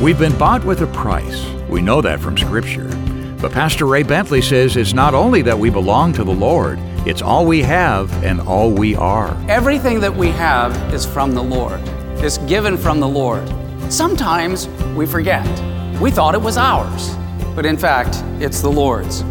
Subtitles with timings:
[0.00, 1.44] We've been bought with a price.
[1.68, 2.88] We know that from Scripture.
[3.40, 7.20] But Pastor Ray Bentley says it's not only that we belong to the Lord, it's
[7.20, 9.36] all we have and all we are.
[9.48, 11.80] Everything that we have is from the Lord,
[12.22, 13.42] it's given from the Lord.
[13.92, 15.44] Sometimes we forget.
[16.00, 17.16] We thought it was ours,
[17.56, 19.22] but in fact, it's the Lord's.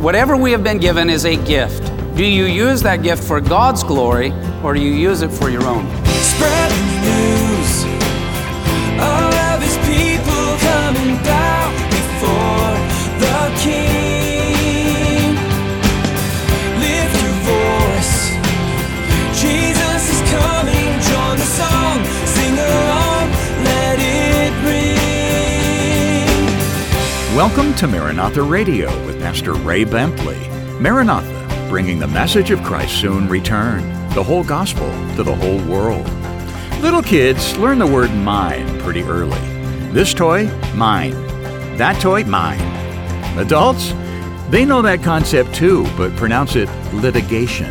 [0.00, 1.92] Whatever we have been given is a gift.
[2.16, 5.66] Do you use that gift for God's glory or do you use it for your
[5.66, 5.84] own?
[6.06, 6.85] Spread
[27.36, 30.38] Welcome to Maranatha Radio with Pastor Ray Bentley.
[30.80, 33.82] Maranatha, bringing the message of Christ's soon return,
[34.14, 36.08] the whole gospel to the whole world.
[36.80, 39.38] Little kids learn the word mine pretty early.
[39.92, 41.12] This toy, mine.
[41.76, 42.58] That toy, mine.
[43.38, 43.92] Adults,
[44.48, 47.70] they know that concept too, but pronounce it litigation.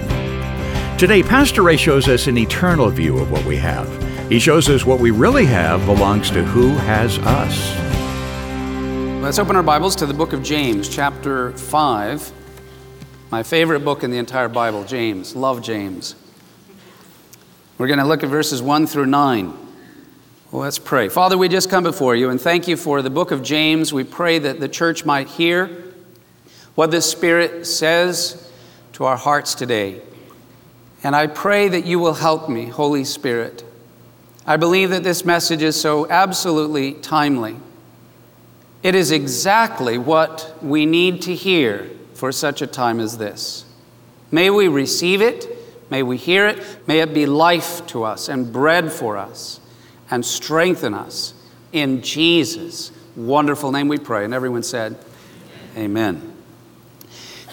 [1.00, 3.89] Today, Pastor Ray shows us an eternal view of what we have.
[4.29, 7.84] He shows us what we really have belongs to who has us.
[9.25, 12.31] Let's open our Bibles to the book of James, chapter 5.
[13.31, 15.35] My favorite book in the entire Bible, James.
[15.35, 16.13] Love James.
[17.79, 19.47] We're going to look at verses 1 through 9.
[20.51, 21.09] Well, let's pray.
[21.09, 23.91] Father, we just come before you and thank you for the book of James.
[23.91, 25.85] We pray that the church might hear
[26.75, 28.51] what the Spirit says
[28.93, 30.01] to our hearts today.
[31.03, 33.63] And I pray that you will help me, Holy Spirit.
[34.45, 37.57] I believe that this message is so absolutely timely.
[38.86, 43.66] It is exactly what we need to hear for such a time as this.
[44.30, 45.47] May we receive it,
[45.89, 49.59] may we hear it, may it be life to us and bread for us
[50.11, 51.33] and strengthen us.
[51.72, 54.23] In Jesus' wonderful name we pray.
[54.23, 54.95] And everyone said,
[55.75, 56.36] Amen.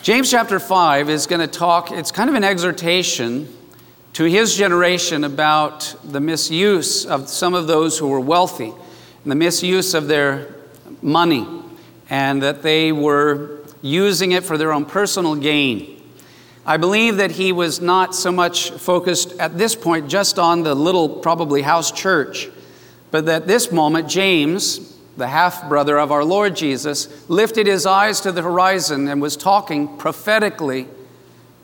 [0.02, 3.48] James chapter 5 is going to talk, it's kind of an exhortation
[4.12, 8.74] to his generation about the misuse of some of those who were wealthy
[9.22, 10.56] and the misuse of their
[11.02, 11.46] money
[12.08, 16.00] and that they were using it for their own personal gain.
[16.64, 20.74] I believe that he was not so much focused at this point just on the
[20.74, 22.48] little, probably house church,
[23.10, 28.20] but that this moment, James, the half brother of our Lord Jesus, lifted his eyes
[28.20, 30.86] to the horizon and was talking prophetically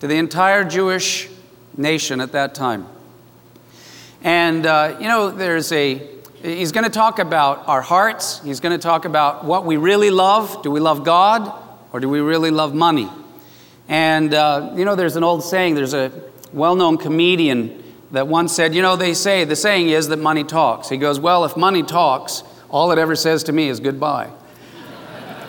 [0.00, 1.28] to the entire Jewish
[1.76, 2.86] nation at that time.
[4.22, 8.40] And, uh, you know, there's a, he's going to talk about our hearts.
[8.42, 10.62] He's going to talk about what we really love.
[10.62, 11.52] Do we love God
[11.92, 13.08] or do we really love money?
[13.88, 16.12] And, uh, you know, there's an old saying, there's a
[16.52, 17.82] well known comedian
[18.12, 20.88] that once said, you know, they say, the saying is that money talks.
[20.88, 24.30] He goes, well, if money talks, all it ever says to me is goodbye.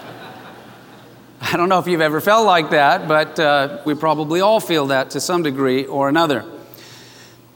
[1.41, 4.87] I don't know if you've ever felt like that, but uh, we probably all feel
[4.87, 6.45] that to some degree or another.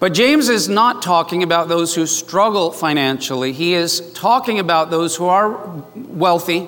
[0.03, 3.53] But James is not talking about those who struggle financially.
[3.53, 6.67] He is talking about those who are wealthy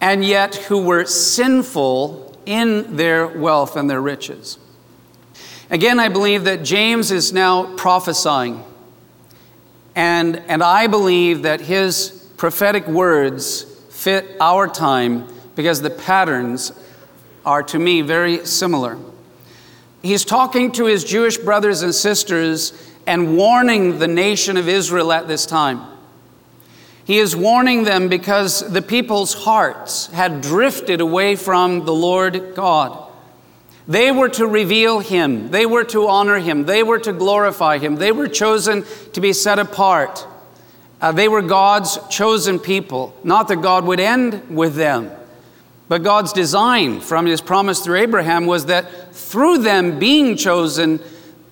[0.00, 4.56] and yet who were sinful in their wealth and their riches.
[5.68, 8.64] Again, I believe that James is now prophesying.
[9.94, 16.72] And, and I believe that his prophetic words fit our time because the patterns
[17.44, 18.96] are, to me, very similar.
[20.02, 22.72] He's talking to his Jewish brothers and sisters
[23.06, 25.80] and warning the nation of Israel at this time.
[27.04, 33.10] He is warning them because the people's hearts had drifted away from the Lord God.
[33.88, 37.96] They were to reveal Him, they were to honor Him, they were to glorify Him,
[37.96, 38.84] they were chosen
[39.14, 40.26] to be set apart.
[41.00, 45.10] Uh, they were God's chosen people, not that God would end with them.
[45.88, 51.00] But God's design from his promise through Abraham was that through them being chosen,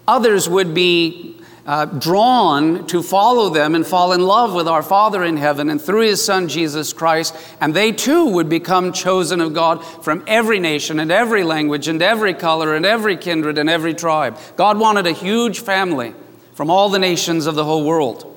[0.07, 1.37] others would be
[1.67, 5.83] uh, drawn to follow them and fall in love with our Father in heaven and
[5.83, 7.35] through his Son Jesus Christ.
[7.61, 12.01] And they too would become chosen of God from every nation and every language and
[12.01, 14.39] every color and every kindred and every tribe.
[14.57, 16.15] God wanted a huge family
[16.55, 18.33] from all the nations of the whole world.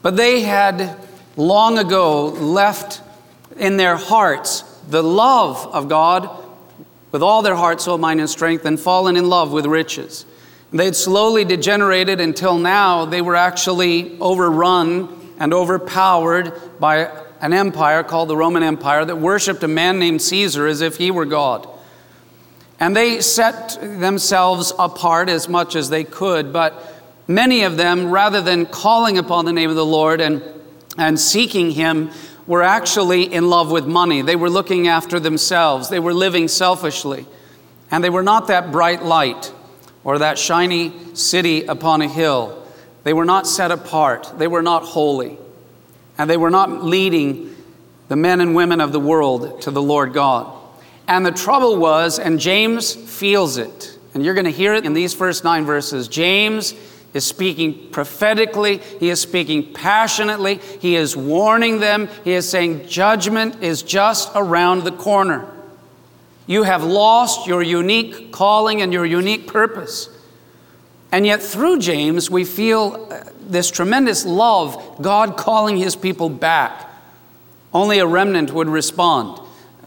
[0.00, 0.98] But they had
[1.36, 3.02] long ago left
[3.56, 6.30] in their hearts the love of God
[7.10, 10.24] with all their heart, soul, mind, and strength, and fallen in love with riches.
[10.72, 17.10] They'd slowly degenerated until now they were actually overrun and overpowered by
[17.40, 21.10] an empire called the Roman Empire that worshiped a man named Caesar as if he
[21.10, 21.68] were God.
[22.78, 28.40] And they set themselves apart as much as they could, but many of them, rather
[28.40, 30.42] than calling upon the name of the Lord and
[30.98, 32.10] and seeking Him
[32.46, 34.22] were actually in love with money.
[34.22, 37.26] They were looking after themselves, they were living selfishly,
[37.90, 39.52] and they were not that bright light
[40.04, 42.58] or that shiny city upon a hill.
[43.04, 45.38] They were not set apart, they were not holy,
[46.18, 47.54] and they were not leading
[48.08, 50.58] the men and women of the world to the Lord God.
[51.08, 54.94] And the trouble was, and James feels it, and you're going to hear it in
[54.94, 56.08] these first nine verses.
[56.08, 56.74] James
[57.14, 63.62] is speaking prophetically, he is speaking passionately, he is warning them, he is saying, Judgment
[63.62, 65.46] is just around the corner.
[66.46, 70.08] You have lost your unique calling and your unique purpose.
[71.12, 76.90] And yet, through James, we feel uh, this tremendous love, God calling his people back.
[77.74, 79.38] Only a remnant would respond.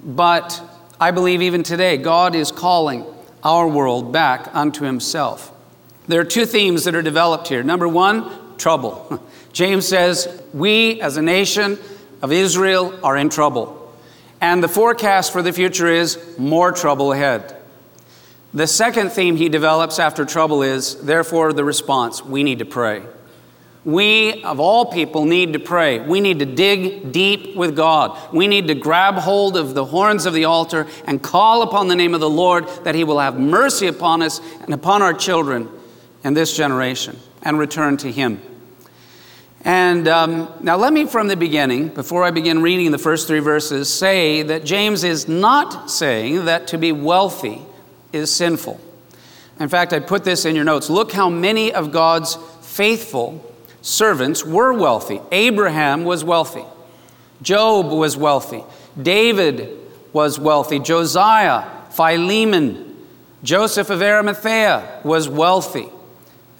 [0.03, 0.61] But
[0.99, 3.05] I believe even today, God is calling
[3.43, 5.51] our world back unto himself.
[6.07, 7.63] There are two themes that are developed here.
[7.63, 9.21] Number one, trouble.
[9.53, 11.79] James says, We as a nation
[12.21, 13.93] of Israel are in trouble.
[14.41, 17.55] And the forecast for the future is more trouble ahead.
[18.53, 23.01] The second theme he develops after trouble is, therefore, the response we need to pray.
[23.83, 25.99] We, of all people, need to pray.
[25.99, 28.17] We need to dig deep with God.
[28.33, 31.95] We need to grab hold of the horns of the altar and call upon the
[31.95, 35.69] name of the Lord that He will have mercy upon us and upon our children
[36.25, 38.41] in this generation and return to Him.
[39.63, 43.39] And um, now, let me from the beginning, before I begin reading the first three
[43.39, 47.61] verses, say that James is not saying that to be wealthy
[48.11, 48.81] is sinful.
[49.59, 50.89] In fact, I put this in your notes.
[50.89, 55.21] Look how many of God's faithful servants were wealthy.
[55.31, 56.65] Abraham was wealthy,
[57.41, 58.63] Job was wealthy,
[58.99, 59.77] David
[60.11, 62.95] was wealthy, Josiah, Philemon,
[63.43, 65.89] Joseph of Arimathea was wealthy,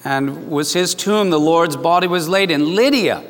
[0.06, 2.76] and was his tomb the Lord's body was laid in.
[2.76, 3.24] Lydia,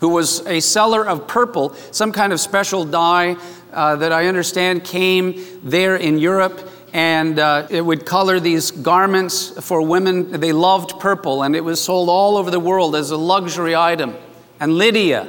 [0.00, 3.36] who was a seller of purple, some kind of special dye
[3.72, 9.58] uh, that I understand came there in Europe and uh, it would color these garments
[9.66, 10.30] for women.
[10.32, 14.14] They loved purple, and it was sold all over the world as a luxury item.
[14.60, 15.26] And Lydia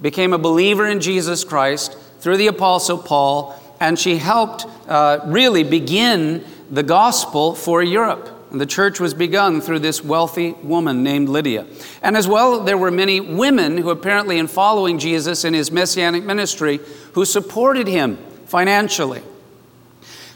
[0.00, 5.64] became a believer in Jesus Christ through the Apostle Paul, and she helped uh, really
[5.64, 8.28] begin the gospel for Europe.
[8.52, 11.66] The church was begun through this wealthy woman named Lydia.
[12.02, 16.22] And as well, there were many women who, apparently, in following Jesus in his messianic
[16.22, 16.78] ministry,
[17.14, 19.22] who supported him financially.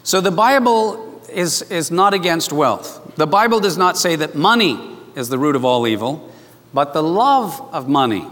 [0.02, 3.14] So the Bible is, is not against wealth.
[3.16, 6.32] The Bible does not say that money is the root of all evil,
[6.72, 8.26] but the love of money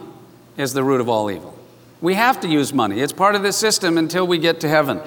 [0.57, 1.55] is the root of all evil.
[2.01, 5.01] We have to use money, it's part of the system until we get to heaven.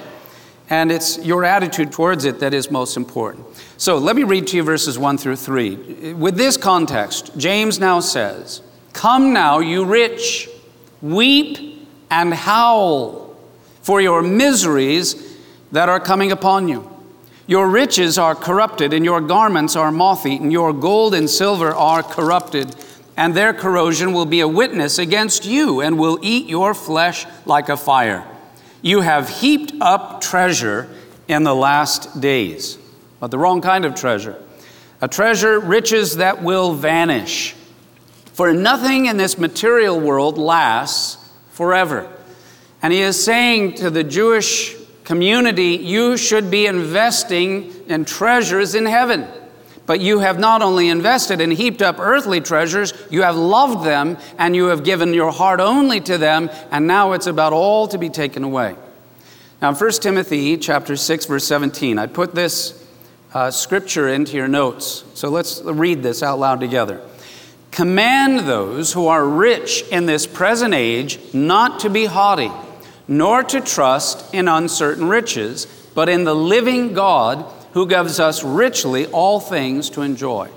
[0.70, 3.46] And it's your attitude towards it that is most important.
[3.78, 6.14] So let me read to you verses 1 through 3.
[6.14, 8.62] With this context, James now says,
[8.92, 10.50] Come now, you rich,
[11.02, 13.36] weep and howl
[13.82, 15.38] for your miseries
[15.72, 16.90] that are coming upon you.
[17.46, 20.52] Your riches are corrupted, and your garments are moth eaten.
[20.52, 22.76] Your gold and silver are corrupted,
[23.16, 27.70] and their corrosion will be a witness against you and will eat your flesh like
[27.70, 28.28] a fire.
[28.82, 30.90] You have heaped up treasure
[31.28, 32.78] in the last days,
[33.20, 34.42] but the wrong kind of treasure.
[35.02, 37.54] A treasure, riches that will vanish.
[38.34, 41.18] For nothing in this material world lasts
[41.52, 42.12] forever.
[42.82, 48.86] And he is saying to the Jewish community, you should be investing in treasures in
[48.86, 49.28] heaven.
[49.88, 54.18] But you have not only invested and heaped up earthly treasures, you have loved them
[54.38, 57.98] and you have given your heart only to them, and now it's about all to
[57.98, 58.76] be taken away.
[59.62, 62.86] Now, in 1 Timothy chapter 6, verse 17, I put this
[63.34, 65.04] uh, scripture into your notes.
[65.16, 67.02] So let's read this out loud together.
[67.72, 72.52] Command those who are rich in this present age not to be haughty
[73.08, 75.66] nor to trust in uncertain riches,
[75.96, 77.46] but in the living God
[77.78, 80.50] who gives us richly all things to enjoy.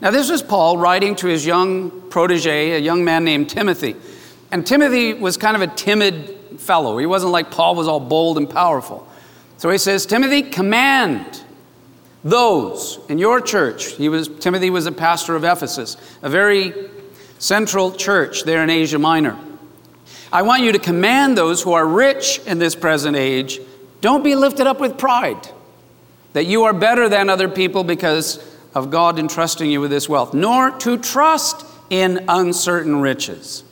[0.00, 3.96] Now, this was Paul writing to his young protege, a young man named Timothy.
[4.50, 6.96] And Timothy was kind of a timid fellow.
[6.96, 9.06] He wasn't like Paul was all bold and powerful.
[9.58, 11.42] So he says, Timothy, command
[12.24, 13.92] those in your church.
[13.92, 16.72] He was, Timothy was a pastor of Ephesus, a very
[17.40, 19.38] central church there in Asia Minor.
[20.32, 23.60] I want you to command those who are rich in this present age
[24.00, 25.46] don't be lifted up with pride,
[26.32, 30.32] that you are better than other people because of God entrusting you with this wealth,
[30.32, 33.64] nor to trust in uncertain riches.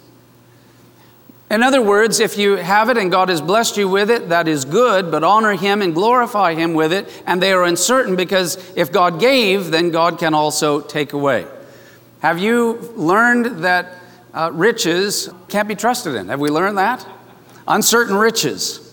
[1.50, 4.47] In other words, if you have it and God has blessed you with it, that
[4.47, 7.11] is good, but honor Him and glorify Him with it.
[7.26, 11.47] And they are uncertain because if God gave, then God can also take away.
[12.21, 14.00] Have you learned that
[14.33, 16.29] uh, riches can't be trusted in.
[16.29, 17.07] Have we learned that?
[17.67, 18.89] Uncertain riches.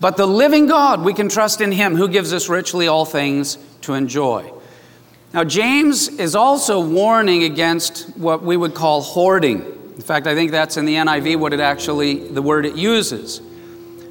[0.00, 3.58] But the living God, we can trust in Him who gives us richly all things
[3.82, 4.52] to enjoy.
[5.34, 9.60] Now, James is also warning against what we would call hoarding.
[9.60, 13.42] In fact, I think that's in the NIV what it actually, the word it uses.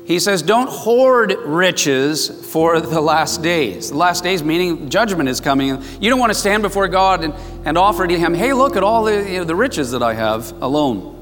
[0.05, 3.89] He says, Don't hoard riches for the last days.
[3.89, 5.83] The last days, meaning judgment is coming.
[5.99, 7.33] You don't want to stand before God and,
[7.65, 10.13] and offer to Him, Hey, look at all the, you know, the riches that I
[10.13, 11.13] have alone.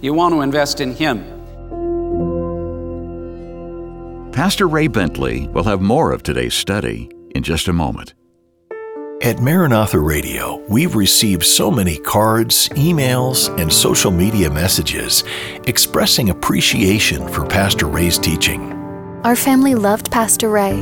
[0.00, 1.33] You want to invest in Him.
[4.34, 8.14] Pastor Ray Bentley will have more of today's study in just a moment.
[9.22, 15.22] At Maranatha Radio, we've received so many cards, emails, and social media messages
[15.68, 18.72] expressing appreciation for Pastor Ray's teaching.
[19.22, 20.74] Our family loved Pastor Ray.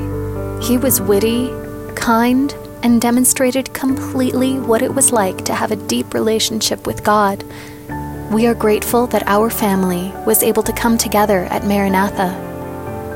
[0.62, 1.50] He was witty,
[1.94, 7.44] kind, and demonstrated completely what it was like to have a deep relationship with God.
[8.32, 12.51] We are grateful that our family was able to come together at Maranatha.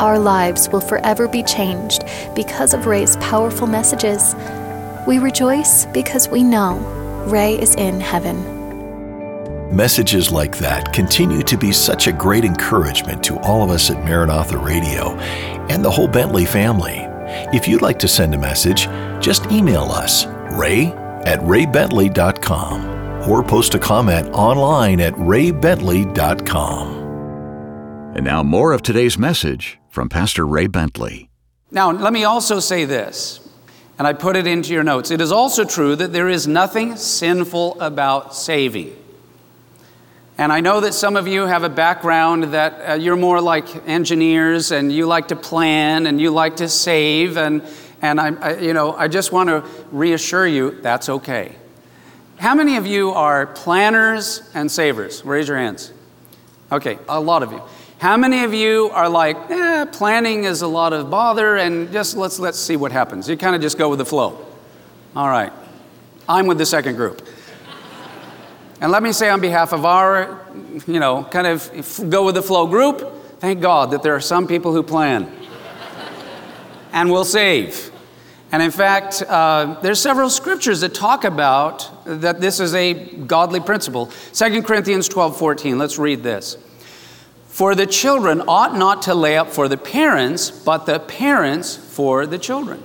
[0.01, 4.35] Our lives will forever be changed because of Ray's powerful messages.
[5.07, 6.77] We rejoice because we know
[7.27, 8.57] Ray is in heaven.
[9.75, 14.05] Messages like that continue to be such a great encouragement to all of us at
[14.05, 15.17] Maranatha Radio
[15.69, 16.99] and the whole Bentley family.
[17.53, 18.87] If you'd like to send a message,
[19.21, 20.87] just email us, ray
[21.25, 26.97] at raybentley.com, or post a comment online at raybentley.com.
[28.15, 31.31] And now, more of today's message from Pastor Ray Bentley.
[31.71, 33.41] Now, let me also say this,
[33.99, 35.11] and I put it into your notes.
[35.11, 38.95] It is also true that there is nothing sinful about saving.
[40.37, 43.89] And I know that some of you have a background that uh, you're more like
[43.89, 47.39] engineers and you like to plan and you like to save.
[47.39, 47.63] And,
[48.03, 51.57] and I, I, you know, I just want to reassure you that's okay.
[52.37, 55.25] How many of you are planners and savers?
[55.25, 55.91] Raise your hands.
[56.71, 57.63] Okay, a lot of you.
[57.99, 62.15] How many of you are like, eh, planning is a lot of bother and just
[62.15, 63.27] let's, let's see what happens?
[63.27, 64.45] You kind of just go with the flow.
[65.15, 65.53] All right.
[66.29, 67.27] I'm with the second group.
[68.83, 70.47] And let me say on behalf of our,
[70.87, 73.01] you know, kind of go with the flow group,
[73.41, 75.33] thank God that there are some people who plan
[76.93, 77.91] and will save.
[78.53, 83.61] And in fact, uh, there's several scriptures that talk about that this is a godly
[83.61, 84.11] principle.
[84.35, 86.59] 2 Corinthians 12, 14, let's read this.
[87.57, 92.27] For the children ought not to lay up for the parents, but the parents for
[92.27, 92.83] the children.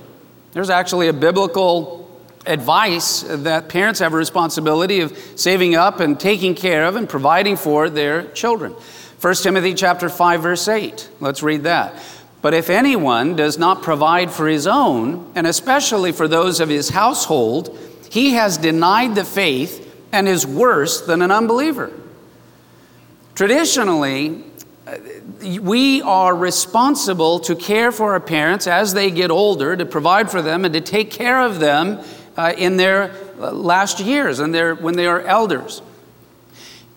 [0.54, 2.10] There's actually a biblical
[2.46, 7.56] advice that parents have a responsibility of saving up and taking care of and providing
[7.56, 8.72] for their children.
[9.20, 11.10] 1 Timothy chapter 5 verse 8.
[11.20, 12.02] Let's read that.
[12.40, 16.88] But if anyone does not provide for his own, and especially for those of his
[16.88, 17.78] household,
[18.10, 21.92] he has denied the faith and is worse than an unbeliever.
[23.34, 24.44] Traditionally,
[25.60, 30.42] we are responsible to care for our parents as they get older, to provide for
[30.42, 32.00] them and to take care of them
[32.36, 35.82] uh, in their last years and their, when they are elders.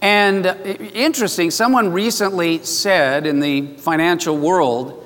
[0.01, 0.55] And uh,
[0.93, 5.01] interesting, someone recently said in the financial world,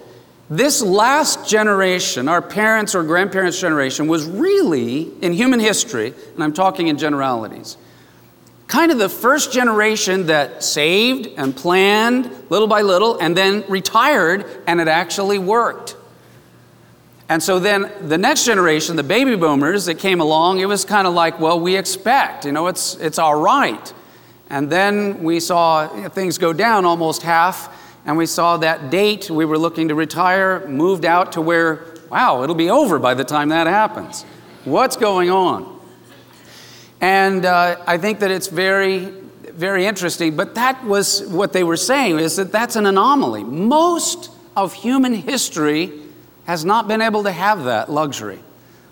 [0.49, 6.53] this last generation, our parents' or grandparents' generation, was really, in human history, and I'm
[6.53, 7.77] talking in generalities,
[8.69, 14.45] kind of the first generation that saved and planned little by little and then retired
[14.67, 15.97] and it actually worked.
[17.27, 21.07] And so then the next generation, the baby boomers that came along, it was kind
[21.07, 23.93] of like, well, we expect, you know, it's, it's all right.
[24.51, 29.45] And then we saw things go down almost half, and we saw that date we
[29.45, 33.49] were looking to retire moved out to where, wow, it'll be over by the time
[33.49, 34.23] that happens.
[34.63, 35.78] What's going on?
[37.01, 39.05] And uh, I think that it's very,
[39.53, 40.35] very interesting.
[40.35, 43.43] But that was what they were saying is that that's an anomaly.
[43.43, 45.91] Most of human history
[46.45, 48.39] has not been able to have that luxury.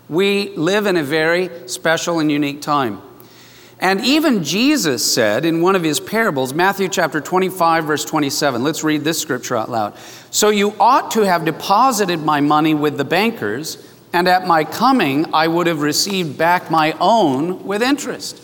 [0.08, 3.02] We live in a very special and unique time.
[3.80, 8.82] And even Jesus said in one of his parables, Matthew chapter 25, verse 27, let's
[8.82, 9.96] read this scripture out loud.
[10.30, 13.76] So you ought to have deposited my money with the bankers
[14.12, 18.42] and at my coming I would have received back my own with interest.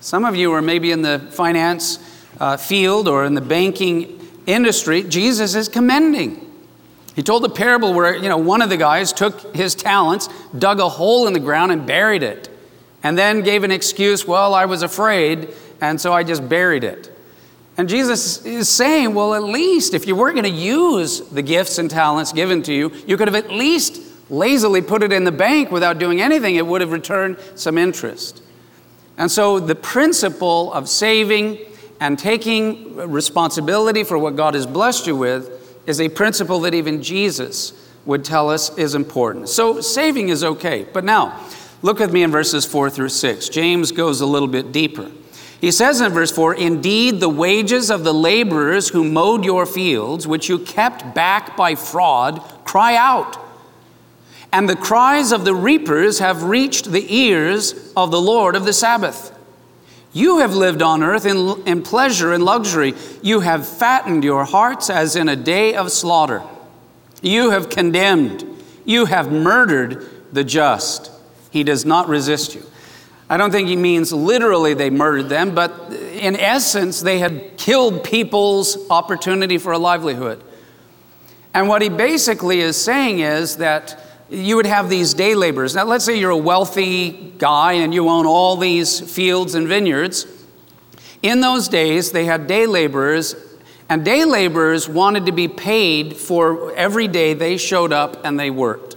[0.00, 1.98] Some of you are maybe in the finance
[2.40, 5.02] uh, field or in the banking industry.
[5.02, 6.44] Jesus is commending.
[7.14, 10.78] He told a parable where you know one of the guys took his talents, dug
[10.78, 12.48] a hole in the ground, and buried it,
[13.02, 14.24] and then gave an excuse.
[14.24, 15.48] Well, I was afraid,
[15.80, 17.12] and so I just buried it.
[17.76, 21.78] And Jesus is saying, well, at least if you weren't going to use the gifts
[21.78, 25.32] and talents given to you, you could have at least lazily put it in the
[25.32, 28.42] bank without doing anything, it would have returned some interest.
[29.16, 31.58] And so the principle of saving
[32.00, 37.02] and taking responsibility for what God has blessed you with is a principle that even
[37.02, 37.72] Jesus
[38.04, 39.48] would tell us is important.
[39.48, 40.86] So saving is okay.
[40.92, 41.44] But now,
[41.82, 43.48] look with me in verses 4 through 6.
[43.48, 45.10] James goes a little bit deeper.
[45.60, 50.26] He says in verse 4 Indeed, the wages of the laborers who mowed your fields,
[50.26, 53.36] which you kept back by fraud, cry out.
[54.52, 58.72] And the cries of the reapers have reached the ears of the Lord of the
[58.72, 59.34] Sabbath.
[60.12, 62.94] You have lived on earth in, in pleasure and luxury.
[63.22, 66.42] You have fattened your hearts as in a day of slaughter.
[67.20, 68.44] You have condemned.
[68.84, 71.10] You have murdered the just.
[71.50, 72.64] He does not resist you.
[73.30, 78.02] I don't think he means literally they murdered them, but in essence, they had killed
[78.02, 80.42] people's opportunity for a livelihood.
[81.52, 85.74] And what he basically is saying is that you would have these day laborers.
[85.74, 90.26] Now, let's say you're a wealthy guy and you own all these fields and vineyards.
[91.22, 93.34] In those days, they had day laborers,
[93.88, 98.50] and day laborers wanted to be paid for every day they showed up and they
[98.50, 98.96] worked.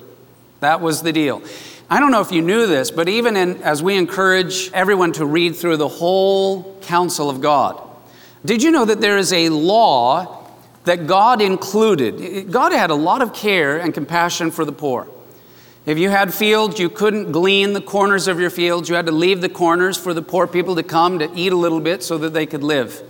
[0.59, 1.41] That was the deal.
[1.89, 5.25] I don't know if you knew this, but even in, as we encourage everyone to
[5.25, 7.81] read through the whole counsel of God,
[8.45, 10.47] did you know that there is a law
[10.83, 12.51] that God included?
[12.51, 15.07] God had a lot of care and compassion for the poor.
[15.85, 18.88] If you had fields, you couldn't glean the corners of your fields.
[18.88, 21.55] You had to leave the corners for the poor people to come to eat a
[21.55, 23.01] little bit so that they could live.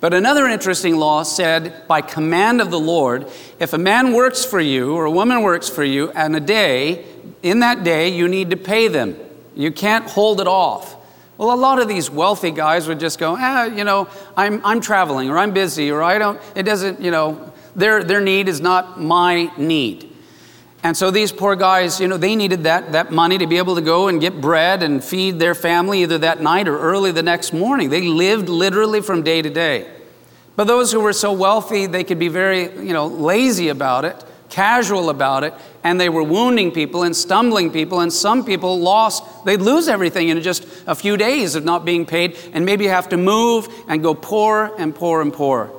[0.00, 4.60] But another interesting law said, by command of the Lord, if a man works for
[4.60, 7.04] you or a woman works for you, and a day,
[7.42, 9.16] in that day, you need to pay them.
[9.54, 10.96] You can't hold it off.
[11.36, 14.80] Well, a lot of these wealthy guys would just go, ah, you know, I'm, I'm
[14.80, 18.60] traveling or I'm busy or I don't, it doesn't, you know, their, their need is
[18.60, 20.07] not my need.
[20.88, 23.74] And so these poor guys, you know, they needed that, that money to be able
[23.74, 27.22] to go and get bread and feed their family either that night or early the
[27.22, 27.90] next morning.
[27.90, 29.86] They lived literally from day to day.
[30.56, 34.24] But those who were so wealthy, they could be very, you know, lazy about it,
[34.48, 35.52] casual about it,
[35.84, 40.30] and they were wounding people and stumbling people, and some people lost, they'd lose everything
[40.30, 44.02] in just a few days of not being paid, and maybe have to move and
[44.02, 45.70] go poor and poor and poor.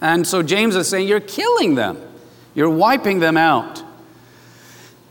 [0.00, 1.96] And so James is saying, You're killing them,
[2.56, 3.84] you're wiping them out.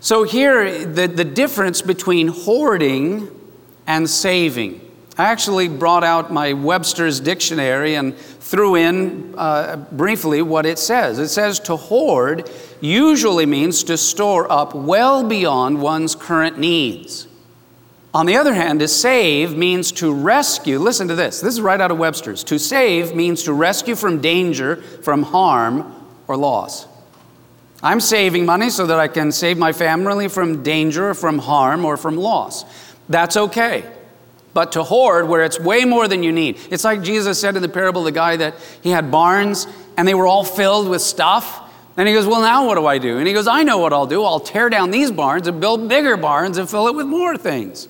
[0.04, 3.30] So, here, the, the difference between hoarding
[3.86, 4.82] and saving.
[5.16, 11.20] I actually brought out my Webster's dictionary and threw in uh, briefly what it says.
[11.20, 12.50] It says to hoard
[12.82, 17.28] usually means to store up well beyond one's current needs.
[18.12, 20.80] On the other hand, to save means to rescue.
[20.80, 21.42] Listen to this.
[21.42, 22.44] This is right out of Webster's.
[22.46, 25.94] To save means to rescue from danger, from harm,
[26.28, 26.88] or loss.
[27.84, 31.98] I'm saving money so that I can save my family from danger, from harm, or
[31.98, 32.64] from loss.
[33.10, 33.90] That's okay.
[34.54, 36.60] But to hoard where it's way more than you need.
[36.70, 39.66] It's like Jesus said in the parable the guy that he had barns
[39.98, 41.70] and they were all filled with stuff.
[41.98, 43.18] And he goes, Well, now what do I do?
[43.18, 44.24] And he goes, I know what I'll do.
[44.24, 47.88] I'll tear down these barns and build bigger barns and fill it with more things.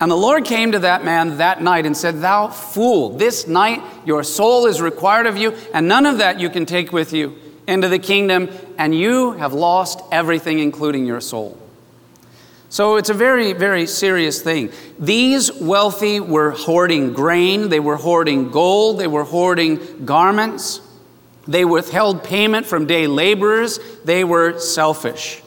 [0.00, 3.82] And the Lord came to that man that night and said, Thou fool, this night
[4.04, 7.36] your soul is required of you, and none of that you can take with you
[7.66, 8.48] into the kingdom,
[8.78, 11.58] and you have lost everything, including your soul.
[12.68, 14.70] So it's a very, very serious thing.
[14.98, 20.80] These wealthy were hoarding grain, they were hoarding gold, they were hoarding garments,
[21.46, 25.42] they withheld payment from day laborers, they were selfish.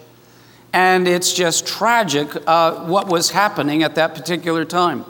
[0.71, 5.03] And it's just tragic uh, what was happening at that particular time.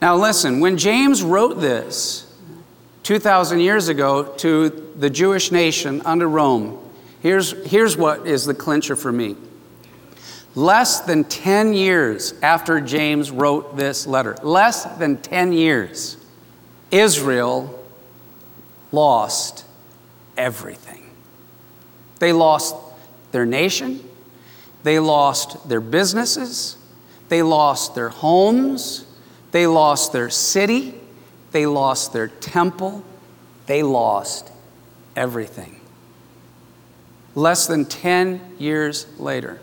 [0.00, 2.26] Now, listen, when James wrote this,
[3.02, 6.78] 2,000 years ago to the Jewish nation under Rome.
[7.20, 9.36] Here's, here's what is the clincher for me.
[10.54, 16.16] Less than 10 years after James wrote this letter, less than 10 years,
[16.90, 17.84] Israel
[18.92, 19.64] lost
[20.36, 21.10] everything.
[22.18, 22.74] They lost
[23.32, 24.00] their nation,
[24.82, 26.76] they lost their businesses,
[27.28, 29.06] they lost their homes,
[29.52, 30.94] they lost their city,
[31.52, 33.04] they lost their temple.
[33.66, 34.49] They lost
[35.16, 35.80] everything.
[37.34, 39.60] Less than 10 years later.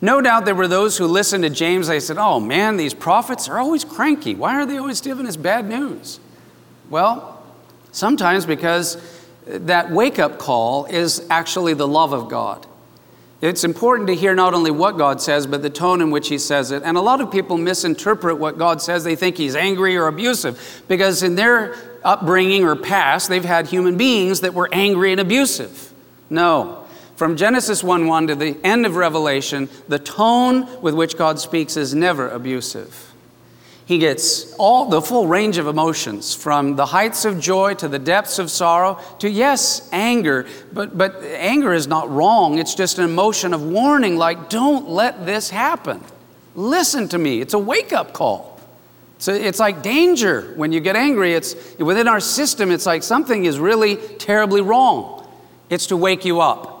[0.00, 1.88] No doubt there were those who listened to James.
[1.88, 4.34] They said, Oh man, these prophets are always cranky.
[4.34, 6.20] Why are they always giving us bad news?
[6.90, 7.42] Well,
[7.92, 8.98] sometimes because
[9.46, 12.66] that wake up call is actually the love of God.
[13.40, 16.38] It's important to hear not only what God says, but the tone in which He
[16.38, 16.82] says it.
[16.82, 19.04] And a lot of people misinterpret what God says.
[19.04, 23.96] They think He's angry or abusive because in their upbringing or past, they've had human
[23.96, 25.92] beings that were angry and abusive.
[26.30, 26.84] No.
[27.16, 31.76] From Genesis 1 1 to the end of Revelation, the tone with which God speaks
[31.76, 33.12] is never abusive.
[33.86, 38.00] He gets all the full range of emotions from the heights of joy to the
[38.00, 42.58] depths of sorrow to, yes, anger, but, but anger is not wrong.
[42.58, 46.02] It's just an emotion of warning, like, don't let this happen.
[46.56, 47.40] Listen to me.
[47.40, 48.55] It's a wake up call.
[49.18, 51.32] So it's like danger when you get angry.
[51.32, 55.26] It's within our system, it's like something is really terribly wrong.
[55.70, 56.76] It's to wake you up.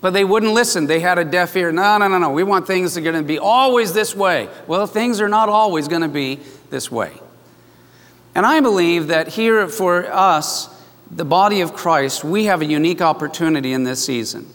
[0.00, 0.86] But they wouldn't listen.
[0.86, 1.72] They had a deaf ear.
[1.72, 2.30] No, no, no, no.
[2.30, 4.48] We want things are going to be always this way.
[4.66, 7.12] Well, things are not always going to be this way.
[8.34, 10.68] And I believe that here for us,
[11.10, 14.46] the body of Christ, we have a unique opportunity in this season.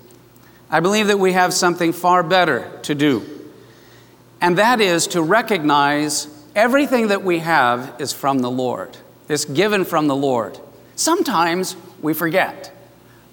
[0.69, 3.23] I believe that we have something far better to do.
[4.39, 8.97] And that is to recognize everything that we have is from the Lord.
[9.29, 10.59] It's given from the Lord.
[10.95, 12.71] Sometimes we forget.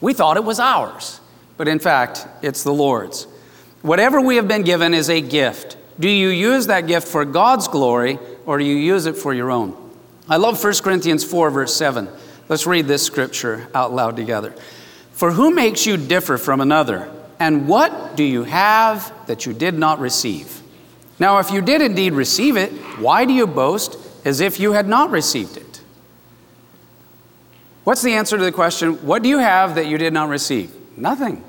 [0.01, 1.21] We thought it was ours
[1.61, 3.27] but in fact, it's the Lord's.
[3.83, 5.77] Whatever we have been given is a gift.
[5.99, 9.51] Do you use that gift for God's glory or do you use it for your
[9.51, 9.77] own?
[10.27, 12.09] I love 1 Corinthians 4, verse 7.
[12.49, 14.55] Let's read this scripture out loud together.
[15.13, 17.13] For who makes you differ from another?
[17.39, 20.60] And what do you have that you did not receive?
[21.21, 24.89] Now, if you did indeed receive it, why do you boast as if you had
[24.89, 25.83] not received it?
[27.85, 30.75] What's the answer to the question, what do you have that you did not receive?
[30.97, 31.45] Nothing.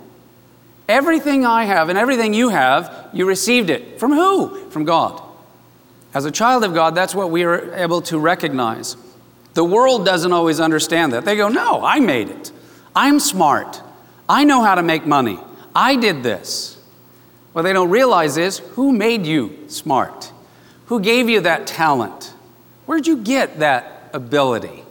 [0.89, 3.97] Everything I have and everything you have, you received it.
[3.97, 4.69] From who?
[4.71, 5.21] From God.
[6.13, 8.97] As a child of God, that's what we are able to recognize.
[9.53, 11.23] The world doesn't always understand that.
[11.23, 12.51] They go, No, I made it.
[12.93, 13.81] I'm smart.
[14.27, 15.39] I know how to make money.
[15.73, 16.80] I did this.
[17.53, 20.31] What they don't realize is who made you smart?
[20.85, 22.33] Who gave you that talent?
[22.85, 24.83] Where'd you get that ability?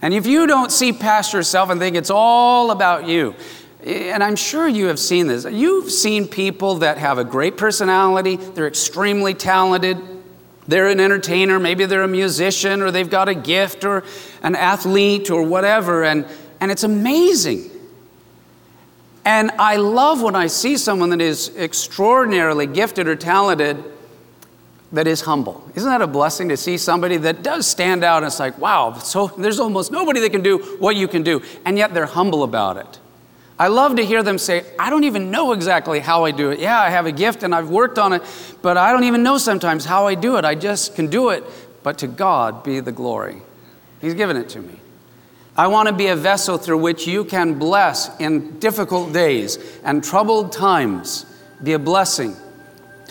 [0.00, 3.34] And if you don't see past yourself and think it's all about you,
[3.84, 5.44] eh, and I'm sure you have seen this.
[5.44, 9.98] You've seen people that have a great personality, they're extremely talented,
[10.66, 14.04] they're an entertainer, maybe they're a musician, or they've got a gift, or
[14.42, 16.26] an athlete, or whatever, and,
[16.60, 17.70] and it's amazing.
[19.24, 23.84] And I love when I see someone that is extraordinarily gifted or talented
[24.92, 25.64] that is humble.
[25.74, 28.92] Isn't that a blessing to see somebody that does stand out and it's like, wow,
[28.94, 32.42] so there's almost nobody that can do what you can do, and yet they're humble
[32.42, 32.98] about it.
[33.58, 36.58] I love to hear them say, I don't even know exactly how I do it.
[36.58, 38.22] Yeah, I have a gift and I've worked on it,
[38.60, 40.44] but I don't even know sometimes how I do it.
[40.44, 41.44] I just can do it.
[41.82, 43.42] But to God be the glory.
[44.00, 44.80] He's given it to me.
[45.56, 50.02] I want to be a vessel through which you can bless in difficult days and
[50.02, 51.26] troubled times,
[51.62, 52.34] be a blessing.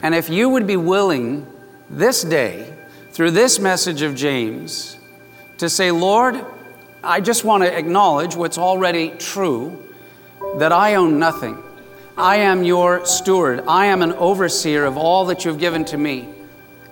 [0.01, 1.45] And if you would be willing
[1.89, 2.73] this day,
[3.12, 4.97] through this message of James,
[5.60, 6.43] to say, Lord,
[7.04, 9.88] I just want to acknowledge what's already true
[10.58, 11.62] that I own nothing.
[12.17, 13.63] I am your steward.
[13.67, 16.30] I am an overseer of all that you've given to me.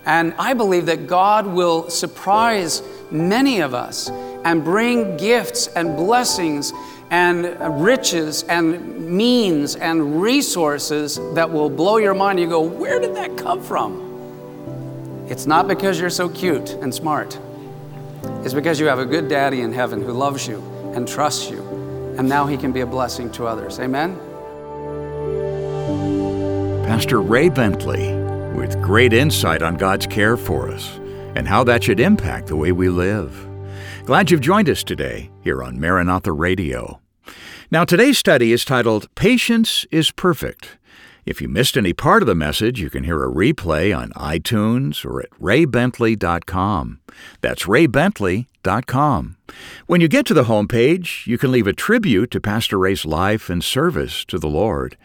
[0.05, 4.11] And I believe that God will surprise many of us
[4.45, 6.73] and bring gifts and blessings
[7.11, 12.39] and riches and means and resources that will blow your mind.
[12.39, 14.07] You go, where did that come from?
[15.27, 17.39] It's not because you're so cute and smart.
[18.43, 20.61] It's because you have a good daddy in heaven who loves you
[20.95, 21.79] and trusts you
[22.19, 23.79] and now he can be a blessing to others.
[23.79, 24.19] Amen?
[26.85, 28.13] Pastor Ray Bentley
[28.53, 30.99] with great insight on God's care for us
[31.35, 33.48] and how that should impact the way we live.
[34.09, 36.99] Glad you've joined us today here on Maranatha Radio.
[37.69, 40.79] Now, today's study is titled Patience is Perfect.
[41.27, 45.05] If you missed any part of the message, you can hear a replay on iTunes
[45.05, 47.01] or at raybentley.com.
[47.41, 49.37] That's raybentley.com.
[49.85, 53.47] When you get to the homepage, you can leave a tribute to Pastor Ray's life
[53.47, 54.97] and service to the Lord.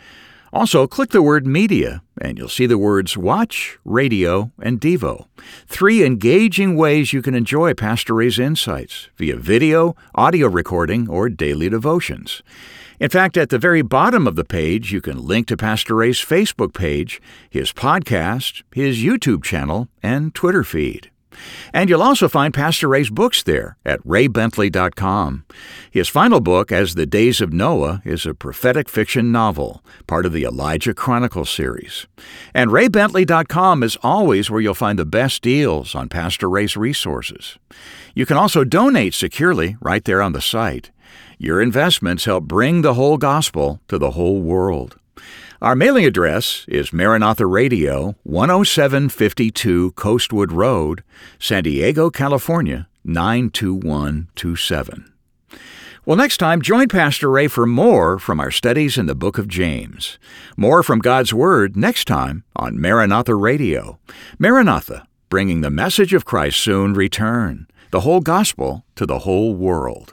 [0.55, 5.27] Also, click the word media, and you'll see the words watch, radio, and Devo.
[5.67, 11.69] Three engaging ways you can enjoy Pastor Ray's insights via video, audio recording, or daily
[11.69, 12.41] devotions.
[13.01, 16.21] In fact, at the very bottom of the page, you can link to Pastor Ray's
[16.21, 21.11] Facebook page, his podcast, his YouTube channel, and Twitter feed.
[21.73, 25.45] And you'll also find Pastor Ray's books there at raybentley.com.
[25.91, 30.33] His final book, As the Days of Noah, is a prophetic fiction novel, part of
[30.33, 32.07] the Elijah Chronicles series.
[32.53, 37.59] And raybentley.com is always where you'll find the best deals on Pastor Ray's resources.
[38.15, 40.91] You can also donate securely right there on the site.
[41.39, 44.97] Your investments help bring the whole gospel to the whole world.
[45.65, 51.03] Our mailing address is Maranatha Radio, 10752 Coastwood Road,
[51.39, 55.11] San Diego, California, 92127.
[56.05, 59.49] Well, next time, join Pastor Ray for more from our studies in the book of
[59.49, 60.19] James.
[60.59, 63.99] More from God's Word next time on Maranatha Radio.
[64.39, 70.13] Maranatha, bringing the message of Christ's soon return, the whole gospel to the whole world.